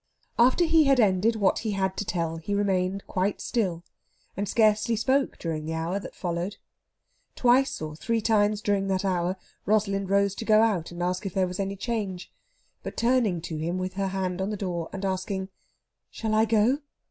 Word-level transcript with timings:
After 0.39 0.65
he 0.65 0.85
had 0.85 0.99
ended 0.99 1.35
what 1.35 1.59
he 1.59 1.73
had 1.73 1.95
to 1.97 2.05
tell 2.05 2.37
he 2.37 2.55
remained 2.55 3.05
quite 3.05 3.39
still, 3.39 3.83
and 4.35 4.49
scarcely 4.49 4.95
spoke 4.95 5.37
during 5.37 5.63
the 5.63 5.75
hour 5.75 5.99
that 5.99 6.15
followed. 6.15 6.57
Twice 7.35 7.79
or 7.83 7.95
three 7.95 8.19
times 8.19 8.63
during 8.63 8.87
that 8.87 9.05
hour 9.05 9.35
Rosalind 9.67 10.09
rose 10.09 10.33
to 10.37 10.43
go 10.43 10.63
out 10.63 10.89
and 10.89 11.03
ask 11.03 11.27
if 11.27 11.35
there 11.35 11.45
was 11.45 11.59
any 11.59 11.75
change. 11.75 12.33
But, 12.81 12.97
turning 12.97 13.41
to 13.41 13.57
him 13.57 13.77
with 13.77 13.93
her 13.93 14.07
hand 14.07 14.41
on 14.41 14.49
the 14.49 14.57
door, 14.57 14.89
and 14.91 15.05
asking 15.05 15.49
"Shall 16.09 16.33
I 16.33 16.45
go?" 16.45 16.79